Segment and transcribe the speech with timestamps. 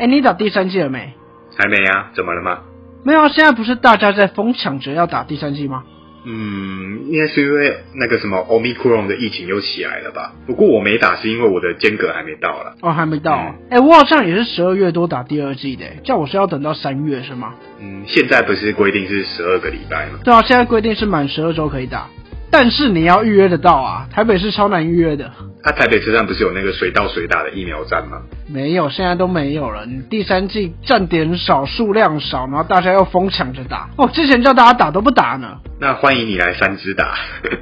[0.00, 1.12] 哎，你打第三季了没？
[1.58, 2.10] 还没啊？
[2.16, 2.60] 怎么了吗？
[3.04, 5.84] 没有啊，现在不是大家在疯抢着要打第三季吗？
[6.24, 10.32] 嗯，应该是因为那个什么 Omicron 的疫情又起来了吧？
[10.46, 12.76] 不过我没打，是因为我的间隔还没到了。
[12.80, 13.54] 哦，还没到。
[13.68, 17.52] 哎，我好像也是十二月多打第二季的，叫我是要等到三月是吗？
[17.78, 20.20] 嗯，现在不是规定是十二个礼拜吗？
[20.24, 22.06] 对啊，现在规定是满十二周可以打。
[22.50, 25.30] 但是你要预约得到啊，台北是超难预约的。
[25.62, 28.22] 他台北车站不是有那个随到随打的疫苗站吗？
[28.48, 29.84] 没有，现在都没有了。
[29.84, 33.90] 你第三季站点少，数量少，然后大家又疯抢着打。
[33.98, 35.58] 哦，之前叫大家打都不打呢。
[35.78, 37.14] 那欢迎你来三支打。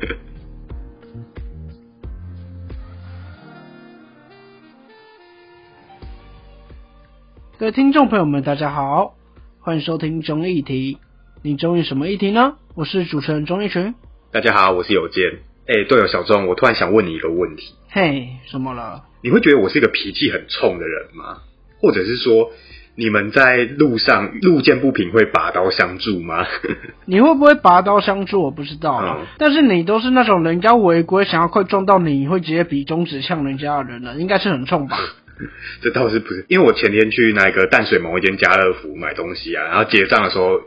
[7.58, 9.16] 各位听众朋友们，大家好，
[9.58, 10.98] 欢迎收听中议题。
[11.42, 12.54] 你中意什么议题呢？
[12.76, 13.96] 我是主持人钟义群。
[14.30, 15.47] 大家好，我是有健。
[15.68, 17.74] 哎，对了小钟，我突然想问你一个问题。
[17.90, 19.02] 嘿，什么了？
[19.22, 21.40] 你会觉得我是一个脾气很冲的人吗？
[21.82, 22.50] 或者是说，
[22.96, 26.46] 你们在路上路见不平会拔刀相助吗？
[27.04, 28.42] 你会不会拔刀相助？
[28.42, 29.26] 我不知道啊。
[29.36, 34.98] 但是你都是那种人家违规想要快撞到你，你会直接比中指向人家的人了，应该是很冲吧？
[35.82, 36.46] 这倒是不是？
[36.48, 40.62] 因为我前天去那个淡水某一间家乐福买东西啊，然后结账的时候，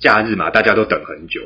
[0.00, 1.42] 假日嘛，大家都等很久。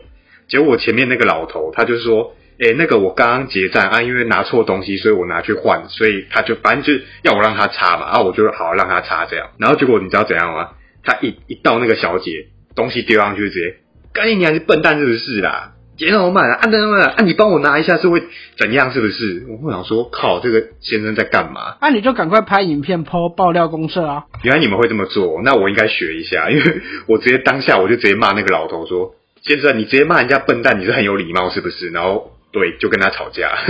[0.47, 9.49] 结果我前面那个老头，他就说：“哎，那个我刚刚结账啊，因为拿错东西，所以我拿去换，所以他就反正就要我让他擦嘛，啊，我就好让他擦这样。
[9.59, 10.71] 然后结果你知道怎样吗？
[11.05, 13.77] 他一一到那个小姐东西丢上去，直接，
[14.13, 15.73] 干你还是笨蛋是不是啦？
[15.97, 18.23] 结那么慢啊，按那么慢啊，你帮我拿一下是会
[18.57, 19.45] 怎样是不是？
[19.49, 21.77] 我会想说，靠，这个先生在干嘛？
[21.81, 24.25] 那你就赶快拍影片抛爆料公社啊！
[24.43, 29.15] 原来你们会这么做，那我应该学一下，因为 我直接当下我就直接骂那个老头说。
[29.45, 31.91] 先生，你直接骂人家笨蛋，你是很有礼貌是不是？
[31.91, 33.51] 然后对，就跟他吵架。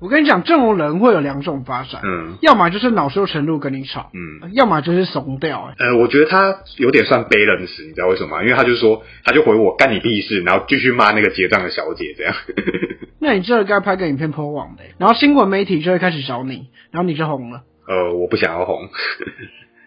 [0.00, 5.74] 我跟你讲，这种人会有两种发展，嗯，要么就是恼羞成怒跟你吵，嗯，要么就是怂掉。
[5.76, 8.42] 呃，我觉得他有点算 balance，你知道为什么吗？
[8.44, 12.32] 因为他就说，他就回我干你屁事，然后继续骂那个结账的小姐这样。
[13.20, 17.62] 那你这该拍个影片 po 网的，然后新闻媒体就会开始找你，然后你就红了。
[17.88, 18.88] 呃，我不想要红。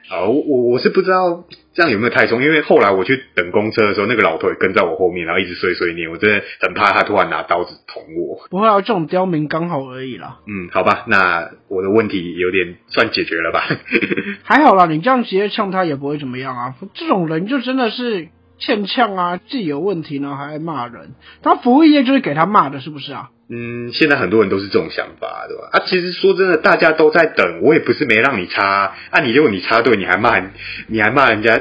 [0.09, 8.47] 啊，我我我是不知道这样有没有太冲，因为后来我去等公车的时候，那个老头也跟在我后面，然后一直碎碎念，我真的很怕他突然拿刀子捅我。
[8.49, 10.39] 不会啊，这种刁民刚好而已啦。
[10.47, 13.63] 嗯，好吧，那我的问题有点算解决了吧？
[14.43, 16.75] 还好啦，你这样直接呛他也不会怎么样啊。
[16.93, 23.29] 这种人就真的是欠呛啊，自己有问题呢还爱骂人，他服务业就是给他骂的，是不是啊？
[23.53, 25.69] 嗯，现在很多人都是这种想法，对吧？
[25.73, 29.19] 啊，其实说真的，大家都在等，我也不是没让你插啊。
[29.19, 30.41] 你结果你插队，你还骂，
[30.87, 31.59] 你还骂人家，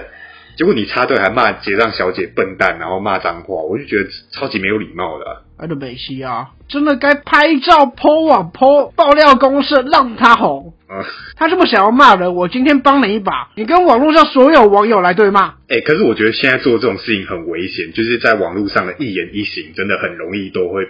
[0.56, 5.43] 结果你插队还骂结账小姐笨蛋，然后骂脏话，我就觉得超级没有礼貌的。
[5.59, 10.72] 爱德美西啊，真的该拍照 po 网 po 爆料公社，让他红。
[10.87, 11.05] 啊，
[11.37, 15.55] 他这么想要骂人，我今天帮你一把，你跟网络上所有网友来对骂。
[15.69, 20.89] 哎，可是我觉得现在做这种事情很危险，就是在网络上的一言一行，真的很容易都会。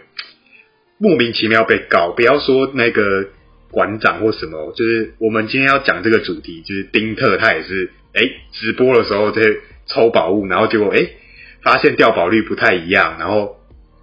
[1.03, 3.28] 莫名其妙被告，不要说那个
[3.71, 8.21] 馆长或什么，就是我们今天要讲这个主题，就是丁特他也是，哎，
[8.53, 9.41] 直播的时候在
[9.87, 11.09] 抽宝物，然后结果哎
[11.62, 13.56] 发现掉宝率不太一样，然后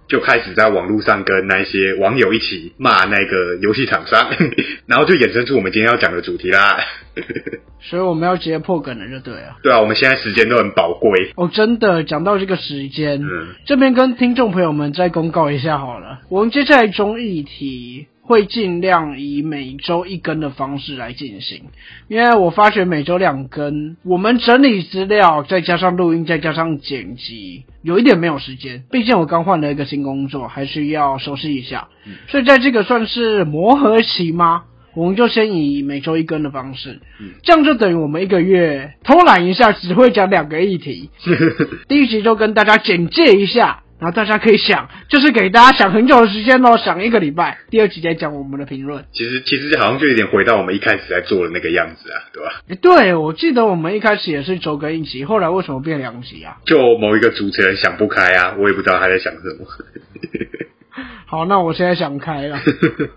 [0.08, 4.30] 就开始在网络上跟那些网友一起骂那个游戏厂商，
[4.86, 6.78] 然后就衍生出我们今天要讲的主题啦。
[7.80, 9.56] 所以我们要直接破梗了，就对了。
[9.62, 11.48] 对啊，我们现在时间都很宝贵哦。
[11.52, 16.20] 真的，讲到这个时间，嗯，这边跟听众朋友们再公告一下好了。
[16.28, 21.62] 我们接下来中议题会尽量以每周一更的方式来进行，
[22.08, 28.84] 因为我发觉每周两更，我们整理资料，再加上录音，再加上剪辑，有一点没有时间。
[28.90, 31.88] 毕竟我刚换了一个新工作，还需要收拾一下。
[32.28, 34.64] 所以在这个算是磨合期吗？
[34.94, 37.00] 我们就先以每周一更的方式，
[37.44, 41.08] 这样就等于我们一个月偷懒一下，只会讲两个议题。
[41.88, 47.58] 第一集就跟大家简介一下，然后大家可以想，就是给大家想很久的时间哦，想一个礼拜。
[47.68, 49.04] 第二集再讲我们的评论。
[49.12, 52.62] 其实其实好像就有点回到我们一开始在做的那个样子啊，对吧？
[52.80, 56.58] 对，我记得我们一开始也是周更一集，后来为什么变两集啊？
[56.64, 59.66] 就某一个主持人想不开啊，我也不知道他在想什么。
[61.26, 62.60] 好，那我现在想开了，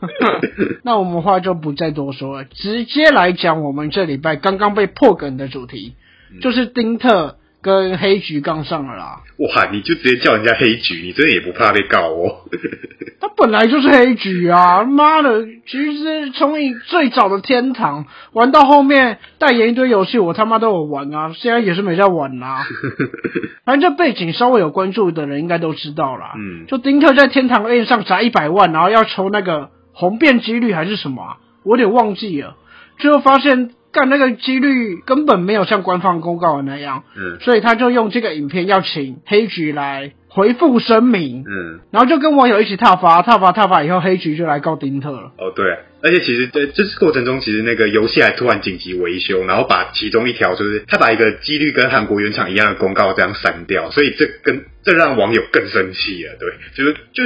[0.84, 5.94] 那我们话就不再多说了，直接来讲我们这礼拜刚刚被破梗的主题，
[6.42, 7.38] 就是丁特。
[7.62, 9.22] 跟黑局杠上了啦！
[9.38, 12.42] 哇，你就直接叫人家黑局，你真的也不怕被告哦？
[13.22, 14.84] 他本来就是黑局啊！
[14.84, 21.32] 妈的，其实从你最早的天堂玩到后面代言一堆游戏，我他妈都有玩啊！
[21.36, 22.66] 现在也是没在玩啦。
[23.64, 26.34] 反正这背景稍微有关注的人应该都知道啦。
[26.36, 32.56] 嗯，就丁特在天堂 A 上砸一百万，然后要抽那个红变几率还是什么，我有点忘记了。
[32.98, 37.40] 最后发现干那个几率根本没有像官方公告的那样，嗯。
[37.42, 45.34] 所以他就用这个影片要请黑菊来回复声明，嗯，然后就跟网友一起踏伐，踏伐踏伐以后，黑菊就来告丁特了。
[45.38, 45.66] 哦对，
[46.02, 57.24] 而且其实在这次过程中，其实那个游戏还突然紧急维修，然后把其中一条就是他把一个几率跟韩国原厂一样的公告这样删掉，所以这跟这让网友更生气了，对，就是就。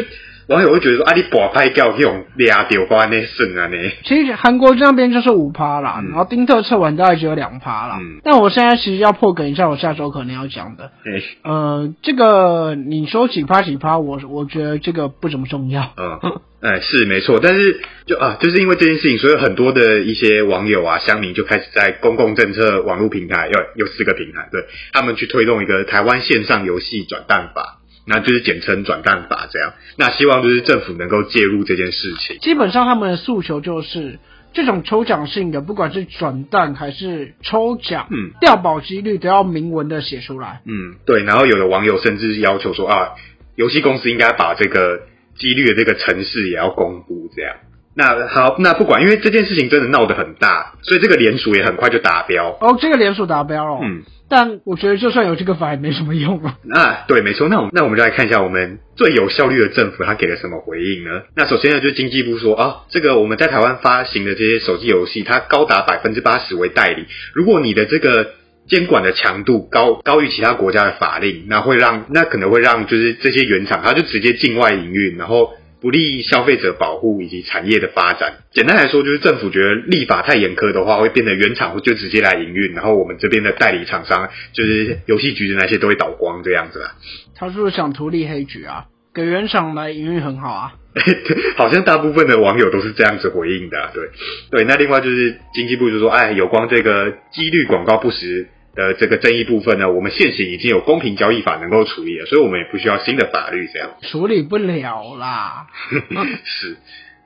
[0.47, 3.77] 网友会觉得说啊，你把拍掉这种俩丢瓜那剩啊呢？
[4.03, 7.97] 其实韩国那边就是五趴啦，嗯然后丁特测完大概只有两趴啦。
[7.99, 10.91] 嗯但我现在其实要破梗一下，我下周可能要讲的。
[11.03, 15.91] 哎，呃，这个你说几趴几趴，我我觉得这个不怎么重要。
[15.97, 16.19] 嗯，
[16.61, 24.61] 哎，是没错，但是就啊，就是因为这件事情，所以很多的一些网友啊、乡民就开始在公共政策网络平台，有有四个平台，对
[24.93, 29.73] 他们去推动一个台湾线上游戏转蛋法，那就是简称转蛋法这样。
[29.97, 32.37] 那希望就是政府能够介入这件事情。
[32.39, 34.19] 基本上他们的诉求就是
[34.53, 40.61] 这种抽奖性的，不管是转蛋还是抽奖，嗯，掉保几率都要明文的写出来。
[40.65, 41.23] 嗯，对。
[41.23, 43.09] 然后有的网友甚至要求说啊，
[43.55, 45.01] 游戏公司应该把这个
[45.37, 47.55] 几率的这个城市也要公布这样。
[47.97, 52.49] 那好，那不管，因为这件事情真的闹得很大，所以这个联署也很快就达标。
[52.59, 53.79] 哦，这个联署达标了。
[53.83, 56.57] 嗯，但我觉得就算有这个法也没什么用啊。
[56.63, 57.47] 那对，没错。
[57.47, 61.21] 那我们那我们就来看一下我们最有效率的政府，他给了什么回应呢？
[61.35, 67.05] 那首先呢，就是经济部说啊，这个我们在台湾发行的这些手机游戏，它高达百分之八十为代理。
[67.33, 68.31] 如果你的这个
[68.67, 75.53] 监管的强度高高于其他国家的法令，那会让那可能会让就是这些原厂，它就直接境外营运，然后。
[75.85, 78.37] 不利消费者保护以及产业的发展。
[78.51, 86.95] 简单来说，就是政府觉得立法太严苛的话，会变得原厂就直接来营运，然后我们这边的代理厂商，就是游戏局的那些都会倒光这样子啦。
[87.37, 88.85] 他是不是想图利黑局啊？
[89.13, 90.73] 给原厂来营运很好啊。
[91.55, 94.09] 好像大部分的网友都是这样子回应的、啊，对
[94.49, 94.65] 对。
[94.65, 103.91] 那另外就是经济部就说，哎，有关这个几率广告不实的这个争议部分呢，我们现行已经有公平交易法能够处理了，所以我们也不需要新的法律这样。
[104.01, 105.67] 处理不了啦。
[106.43, 106.77] 是，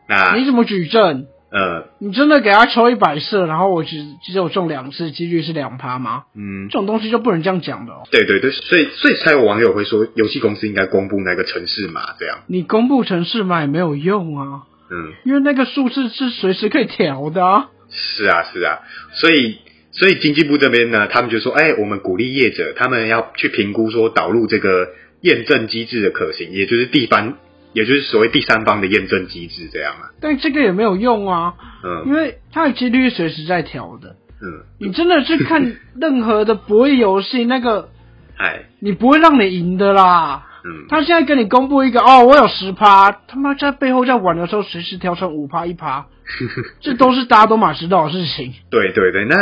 [0.07, 1.25] 那你怎么举证？
[1.51, 6.25] 呃你真的给他抽一百次，然后我只只有中两次，几率是两趴吗？
[6.36, 8.04] 嗯这，种东西就不能这样讲的哦。
[8.12, 12.42] 对对对，所以所以才有网友会说，游戏公司应该公布那个城市码这样。
[12.46, 17.69] 你公布城市码也没有用啊，嗯，因为那个数字是随时可以调的啊。
[17.90, 18.81] 是啊是啊，
[19.13, 19.57] 所以。
[20.00, 24.90] 所以经济部这边呢，他们就说，哎，我们鼓励业者，他们要去评估说导入这个
[25.22, 27.34] 验证机制的可行，也就是地方，
[27.74, 30.12] 也就是所谓第三方的验证机制这样啊。
[30.22, 31.54] 但这个也没有用啊，
[31.84, 34.16] 嗯因为它的几率是随时在调的。
[34.42, 37.90] 嗯，你真的去看 任何的博弈游戏，那个
[38.38, 40.46] 哎，你不会让你赢的啦。
[40.63, 46.06] 嗯，他现在跟你公布一个哦，我有十趴，他妈在背后在玩的时候随时调成五趴一趴，
[46.80, 48.54] 这都是大家都马知道的事情。
[48.72, 49.36] 对对对，那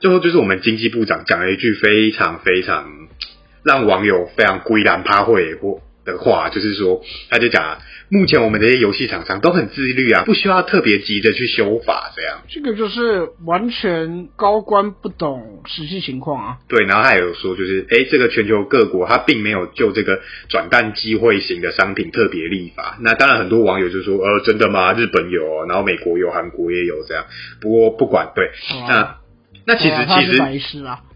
[0.00, 2.90] 最后就是我们经济部长讲了一句非常非常
[3.64, 7.78] 让网友非常归然趴会或的话，就是说，他就讲啊，
[8.10, 12.42] 目前我们这些游戏厂商都很自律啊，不需要特别急着去修法这样。
[12.46, 16.58] 这个就是完全高官不懂实际情况啊。
[16.68, 20.20] 对，然后还有说，就是诶，这个全球各国他并没有就这个
[20.50, 22.98] 转蛋机会型的商品特别立法。
[23.00, 24.92] 那当然，很多网友就说，呃，真的吗？
[24.92, 27.24] 日本有哦，然后美国有，韩国也有这样。
[27.62, 28.48] 不过不管，对，
[28.82, 29.16] 啊那
[29.66, 31.00] 那其实其实白痴啊。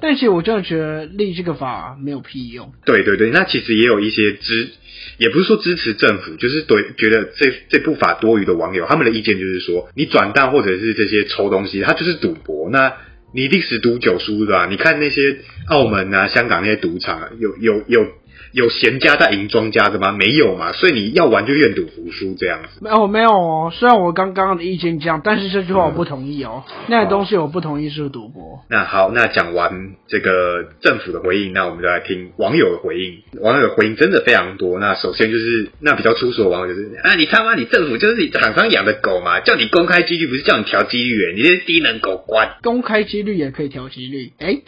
[0.00, 2.72] 但其实我真的觉得立这个法没有屁用。
[2.84, 4.70] 对对对，那其实也有一些支，
[5.18, 12.92] 也不是说支持政府，就是对觉得这这部法多余的网友，他们的意见就是说，你转蛋或者是这些抽东西，它就是赌博，那
[13.34, 14.66] 你一定十赌九输的啊！
[14.70, 18.06] 你看那些澳门啊、香港那些赌场啊，有有有
[18.52, 20.12] 有闲家在赢庄家的吗？
[20.12, 22.80] 没有嘛，所以你要玩就愿赌服输这样子。
[22.82, 26.64] 没有没有哦，虽然我刚刚的意见这样，但是这句话我不同意哦。
[26.88, 28.60] 那个东西我不同意是赌博。
[28.68, 33.22] 那好，那讲完这个政府的回应，那我们就来听网友的回应。
[33.40, 34.78] 网友的回应真的非常多。
[34.78, 42.56] 那首先就是那比较粗俗的网友就是啊，你他妈你政府就是你厂商养的狗嘛，叫你公开几率不是叫你调几率耶，你这低能狗官。
[42.62, 44.50] 公开几率也可以调几率，哎、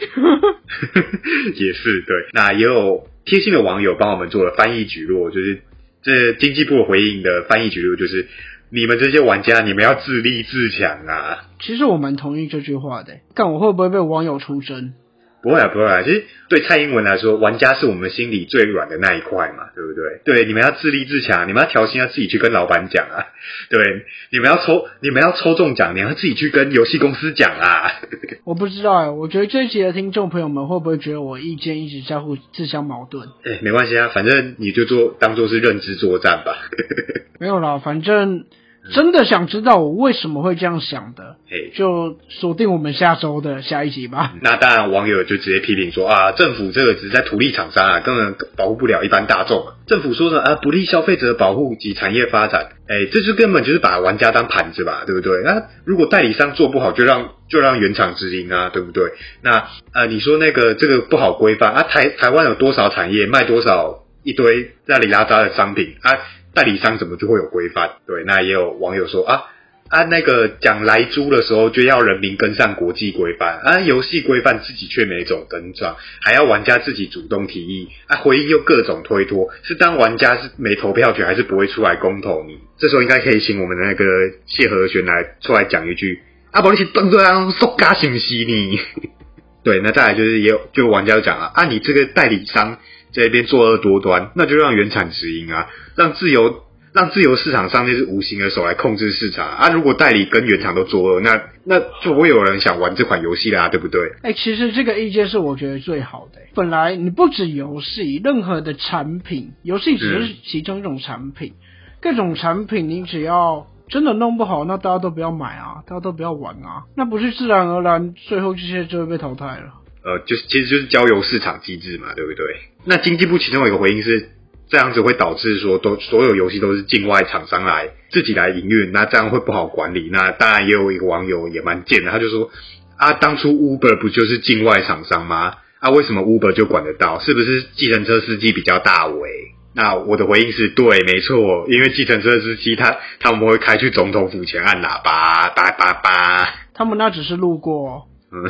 [1.55, 2.17] 也是对。
[2.33, 5.63] 那也有贴心的网友帮我们做了翻译举落，就是
[6.03, 8.27] 这经济部回应的翻译举落，就是
[8.71, 11.49] 你们这些玩家，你们要自立自强啊。
[11.61, 13.19] 其实我蛮同意这句话的。
[13.35, 14.95] 看我会不会被网友出征？
[15.43, 16.03] 不会啊，不会啊。
[16.03, 20.21] 其实对蔡英文来说，玩家是我们心里最软的那一块嘛，对不对？
[20.25, 23.27] 对，你们要自立自强，你们要调薪，要自己去跟老板讲啊。
[23.69, 27.91] 对，你们要抽，你们要抽中奖，你要自己去跟游戏公司讲啊。
[28.45, 33.29] 我不知道哎，我觉得这一集的听众朋友们会不会觉得我意见一直相互自相矛盾？
[33.45, 36.57] 哎，没关系啊，反正你就做当做是认知作战吧。
[37.41, 38.45] 没有啦，反正
[38.91, 41.37] 真的想知道我为什么会这样想的，
[41.75, 44.35] 就锁定我们下周的下一集吧。
[44.43, 49.65] 那当然，网友就直接批评说啊，政府这个只是在图利厂商啊，根本保护不了一般大众。
[49.87, 55.43] 政府说呢啊，不利消费者保护及产业发展，哎，这就根本就是把玩家当盘子吧，对不对？
[55.45, 59.05] 那如果代理商做不好，就让就让原厂直营啊，对不对？
[59.43, 66.19] 那呃，你说那个这个不好规范啊，台台湾有多少产业卖多少一堆拉里拉扎的商品啊？
[66.55, 67.93] 代理商怎么就会有规范？
[68.07, 69.45] 对，那也有网友说啊
[69.89, 82.59] 啊，那个讲来租的时候就要人民跟上国际规范啊，游戏规范自己却没走跟上，还要玩家自己主动提议啊，回应又各种推脱，是当玩家是没投票权，还是不会出来公投你？
[82.79, 84.05] 这时候应该可以请我们的那个
[84.47, 86.21] 谢和弦来出来讲一句
[86.53, 88.81] 啊，不，你是当这样说假信息你？
[89.63, 92.79] 对，那再来就是也有就玩家讲了啊，你这个代理商
[93.13, 95.69] 在那边作恶多端，那就让原产直营啊。
[95.97, 99.69] 让自由让自由市场上那只无形的手来控制市场啊！
[99.71, 104.13] 如果代理跟原厂都作恶，那那就不会有人想玩这款游戏啦，对不对？
[104.23, 106.41] 哎，其实这个意见是我觉得最好的。
[106.55, 111.55] 本来你不止游戏，任何的产品，游戏只是其中一种产品，
[112.03, 119.73] 各种产品你只要真的弄不好，那大家都不要买啊，大家都不要玩啊，那不是自然而然最后这些就会被淘汰了？
[120.05, 122.45] 呃，就是其实就是交由市场机制嘛，对不对？
[122.85, 124.31] 那经济部其中有一个回应是。
[124.69, 130.09] 这样子会导致说，都所有游戏都是境外厂商来自己来营运，那这样会不好管理。
[130.11, 132.51] 那当然也有一个网友也蛮贱的，他就说
[132.97, 135.57] 啊，当初 Uber 不就是境外厂商吗？
[135.79, 137.21] 啊，为什么 Uber 就管得到？
[137.21, 139.29] 是不是计程车司机比较大尾？
[139.75, 148.09] 那我的回应是对，没错，因为计程车司机他他们会开去总统府前按喇叭，叭叭叭，他们那只是路过。
[148.33, 148.43] 嗯，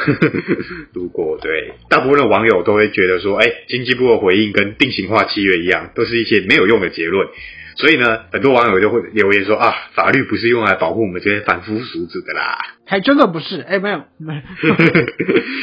[0.95, 7.29] 如果对大部分的网友都会觉得说，哎，经济部的回应跟定型化契约一样，都是一些没有用的结论。
[7.75, 12.59] 所以呢，很多网友就会留言说啊，法律不是用来保护我们这些凡夫俗子的啦。
[12.87, 14.41] 还真的不是，哎，没有，没有。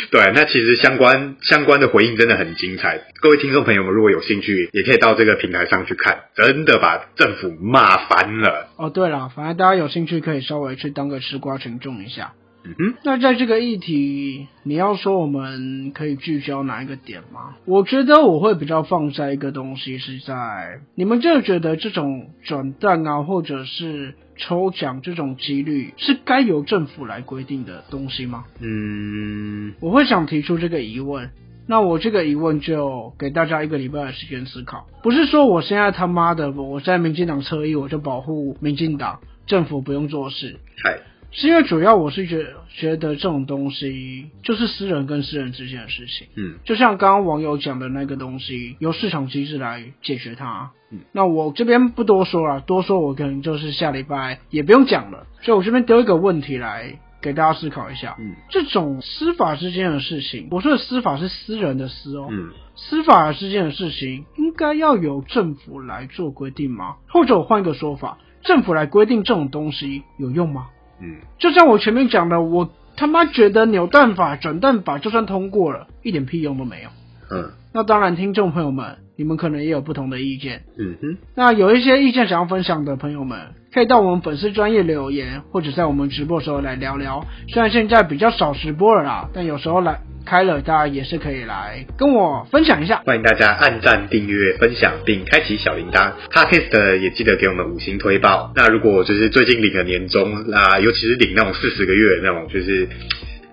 [0.09, 2.99] 对，那其实相关相关的回应真的很精彩。
[3.21, 8.69] 各位听众朋友们，如果有兴趣，也可以到这个平台上去看，真的把政府骂烦了。
[8.77, 12.33] 哦，对了，反正大家有兴趣可以稍微去当个吃瓜群众一下。
[12.63, 17.55] 嗯，那在这个议题，你要说我们可以聚焦哪一个点吗？
[17.65, 28.43] 我觉得我会比较放在一个东西是在，你们就觉得这种转蛋啊，或者是抽奖这种几率是该由政府来规定的东西吗？
[28.59, 31.29] 嗯，我会想提出这个疑问。
[31.65, 40.57] 那我这个疑问就给大家一个礼拜的时间思考，不是说我现在他妈的我在民进党侧翼，我就保护民进党，政府不用做事。
[40.83, 40.99] 嗨。
[41.31, 66.95] 是因为主要我是觉觉得这种东西就是私人跟私人之间的事情，嗯，就像刚刚网友讲的那个东西，由市场机制来解决它，嗯，那我这边不多说了，多说我可能就是下礼拜也不用讲了，所以我这边丢一个问题来给大家思考一下，嗯，这种司法之间的事情，我说的司法是私人的私哦，嗯，司法之间的事情应该要由政府来做规定吗？
[67.07, 70.69] 或者我换一个说法，政府来规定这种东西有用吗？
[71.01, 76.89] 嗯，就像我前面讲的，我他妈觉得扭蛋法、转蛋法就算通过了，一点屁用都没有。
[77.31, 80.63] 嗯，那当然，听众朋友们，你们可能也有不同的意见。
[80.77, 83.39] 嗯哼，那有一些意见想要分享的朋友们，
[83.73, 87.25] 可以到我们粉丝专业留言，或者在我们直播时候来聊聊。
[87.49, 89.99] 虽然现在比较少直播了啦，但有时候来。
[90.25, 93.01] 开了，大家也是可以来跟我分享一下。
[93.03, 96.11] 欢迎大家按赞、订阅、分享，并开启小铃铛。
[96.29, 98.51] Podcast 也记得给我们五星推报。
[98.55, 102.87] 那如果就是最近领了年终，那尤其是领那种四十个月那种，就是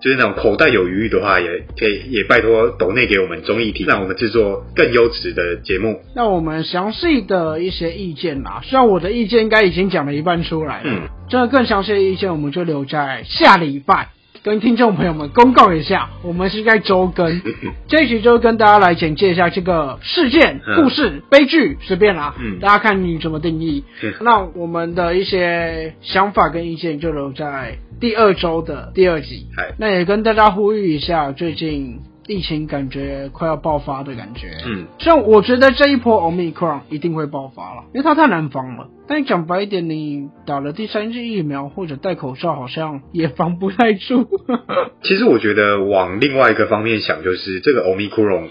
[0.01, 1.47] 就是那种口袋有余裕的话，也
[1.79, 6.01] 可以也拜托抖内给我们综艺体，让我们制作更优质的节目。
[6.15, 14.09] 那我们详细的一些意见啦，虽然我的意见应该已经讲了一半出来了，嗯，真的更详细的意见我们就留在下礼拜。
[14.45, 17.43] 跟听众朋友们公告一下，我们是在周更，
[17.89, 23.83] 这一期就跟大家来简介一下这个事件、故事、悲剧，随便啦，嗯大家看你怎么定义。
[24.21, 29.47] 那我们的一些想法跟意见就留在第二周的第二集。
[29.79, 32.01] 那也跟大家呼吁一下，最近。
[32.29, 38.89] 疫情感觉快要爆发的感觉，嗯，像我觉得这一波 Omicron 一定会爆发了，因为它太难防了。
[39.07, 44.27] 但讲白一点，你打了第三剂疫苗或者戴口罩，好像也防不太住。
[45.05, 48.49] 其实我觉得往另外一个方面想，就是这个 Omicron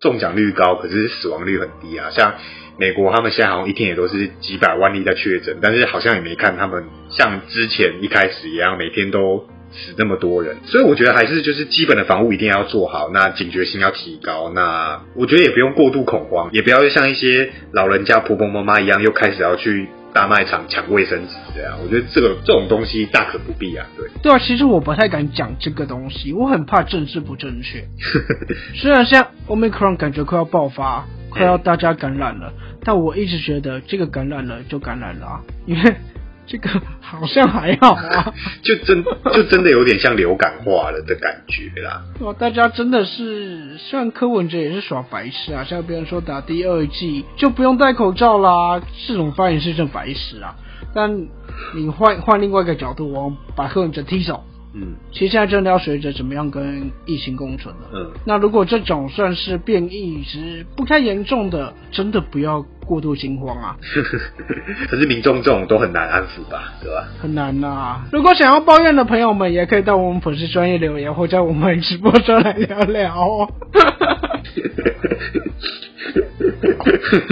[0.00, 2.10] 中奖率高，可是死亡率很低啊。
[2.10, 2.34] 像
[2.78, 9.46] 美国他们现在好像一天也都是几百万例在确诊，但是好像也没看他们像之前一开始一样每天都。
[9.76, 14.52] 死那么多人，所以我觉得还是就是基本的防护一定要做好，那警觉性要提高。
[14.54, 21.76] 那我觉得也不用过度恐慌，也不要像一些老人家婆婆妈妈一样，又开始要去大卖场抢卫生纸这样。
[21.82, 24.08] 我觉得这个这种东西大可不必啊，对。
[24.22, 27.84] 对啊，其实我不太敢讲这个东西，我很怕政治不正确。
[28.74, 32.52] 虽然像 Omicron 感觉快要爆发，快要大家感染了，
[32.84, 35.94] 但我一直觉得这个感染了就感染了啊，因为。
[36.46, 36.68] 这个
[37.00, 38.32] 好像还好啊，
[38.62, 42.02] 就真就真的有点像流感化了的感觉啦。
[42.20, 50.56] 哦，大家真的是，虽然柯文哲也是耍白痴啊，像别人说打第二季就不用戴口罩啦，这种发言是真白痴啊。
[50.94, 51.26] 但
[51.74, 54.44] 你换换另外一个角度，我把柯文哲踢走。
[54.76, 57.82] 嗯，其实现在真的要学着怎么样跟疫情共存了。
[57.94, 63.76] 嗯，那如果这种算是变异，是不太严重的，真的不要过度惊慌啊。
[64.90, 67.04] 可是民众这种都很难安抚吧，对吧？
[67.22, 68.02] 很难呐。
[68.10, 73.14] 如果想要抱怨的朋友们，也可以到我们粉丝专业留言，或在我们直播中来聊聊。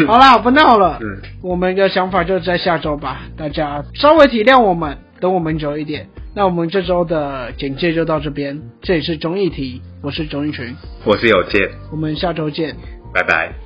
[0.07, 0.99] 好啦，不闹了。
[1.03, 6.07] 嗯，我们的想法就在下周吧，大家稍微体谅我们，等我们久一点。
[6.35, 10.75] 那我们这周的简介就到这边，这里是综艺题，我是钟一群，
[11.05, 12.75] 我是有健，我们下周见，
[13.13, 13.62] 拜拜。